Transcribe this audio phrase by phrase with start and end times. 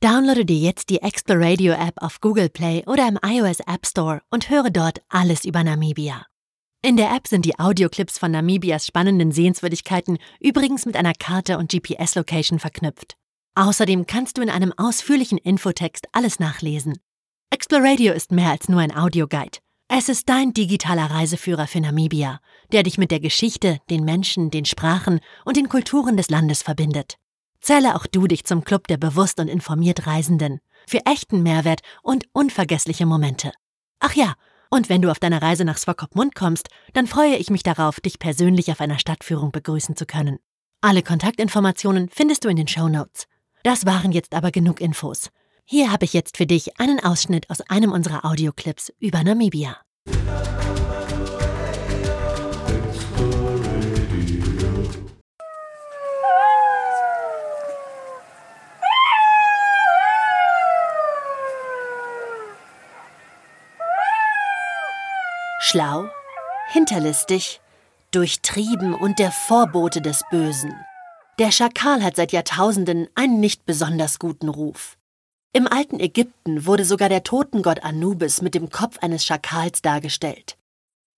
[0.00, 4.48] Downloade dir jetzt die Exploradio App auf Google Play oder im iOS App Store und
[4.48, 6.24] höre dort alles über Namibia.
[6.82, 11.72] In der App sind die Audioclips von Namibias spannenden Sehenswürdigkeiten übrigens mit einer Karte und
[11.72, 13.16] GPS-Location verknüpft.
[13.56, 17.00] Außerdem kannst du in einem ausführlichen Infotext alles nachlesen.
[17.50, 19.58] Exploradio ist mehr als nur ein Audioguide.
[19.88, 22.38] Es ist dein digitaler Reiseführer für Namibia,
[22.70, 27.18] der dich mit der Geschichte, den Menschen, den Sprachen und den Kulturen des Landes verbindet.
[27.60, 32.24] Zähle auch du dich zum Club der bewusst und informiert Reisenden für echten Mehrwert und
[32.32, 33.52] unvergessliche Momente.
[34.00, 34.34] Ach ja,
[34.70, 38.18] und wenn du auf deiner Reise nach Swakopmund kommst, dann freue ich mich darauf, dich
[38.18, 40.38] persönlich auf einer Stadtführung begrüßen zu können.
[40.80, 43.26] Alle Kontaktinformationen findest du in den Show Notes.
[43.64, 45.30] Das waren jetzt aber genug Infos.
[45.64, 49.76] Hier habe ich jetzt für dich einen Ausschnitt aus einem unserer Audioclips über Namibia.
[65.60, 66.08] Schlau,
[66.68, 67.60] hinterlistig,
[68.12, 70.72] durchtrieben und der Vorbote des Bösen.
[71.40, 74.96] Der Schakal hat seit Jahrtausenden einen nicht besonders guten Ruf.
[75.52, 80.56] Im alten Ägypten wurde sogar der Totengott Anubis mit dem Kopf eines Schakals dargestellt.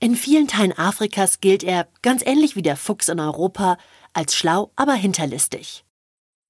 [0.00, 3.78] In vielen Teilen Afrikas gilt er, ganz ähnlich wie der Fuchs in Europa,
[4.14, 5.84] als schlau, aber hinterlistig.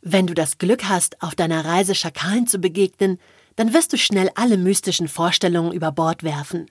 [0.01, 3.21] Wenn du das Glück hast, auf deiner Reise Schakalen zu begegnen,
[3.57, 6.71] dann wirst du schnell alle mystischen Vorstellungen über Bord werfen.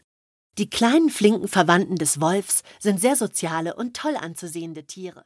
[0.60, 5.26] Die kleinen flinken Verwandten des Wolfs sind sehr soziale und toll anzusehende Tiere.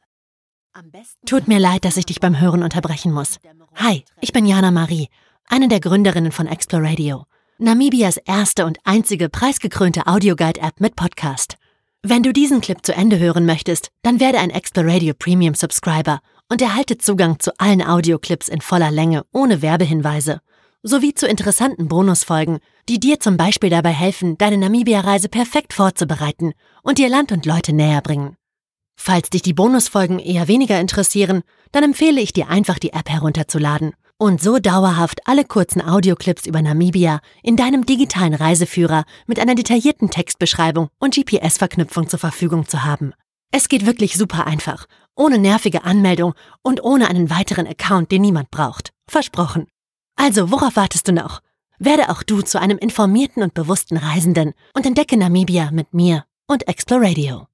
[1.26, 3.38] Tut mir leid, dass ich dich beim Hören unterbrechen muss.
[3.74, 5.08] Hi, ich bin Jana Marie,
[5.46, 7.24] eine der Gründerinnen von Exploradio,
[7.58, 11.56] Namibias erste und einzige preisgekrönte Audioguide-App mit Podcast.
[12.02, 16.62] Wenn du diesen Clip zu Ende hören möchtest, dann werde ein Exploradio Premium Subscriber und
[16.62, 20.40] erhalte Zugang zu allen Audioclips in voller Länge ohne Werbehinweise
[20.82, 26.98] sowie zu interessanten Bonusfolgen, die dir zum Beispiel dabei helfen, deine Namibia-Reise perfekt vorzubereiten und
[26.98, 28.36] dir Land und Leute näher bringen.
[29.00, 33.92] Falls dich die Bonusfolgen eher weniger interessieren, dann empfehle ich dir einfach die App herunterzuladen
[34.18, 40.10] und so dauerhaft alle kurzen Audioclips über Namibia in deinem digitalen Reiseführer mit einer detaillierten
[40.10, 43.12] Textbeschreibung und GPS-Verknüpfung zur Verfügung zu haben.
[43.52, 48.50] Es geht wirklich super einfach, ohne nervige Anmeldung und ohne einen weiteren Account, den niemand
[48.50, 48.90] braucht.
[49.08, 49.68] Versprochen.
[50.20, 51.40] Also, worauf wartest du noch?
[51.78, 56.66] Werde auch du zu einem informierten und bewussten Reisenden und entdecke Namibia mit mir und
[56.66, 57.46] Exploradio.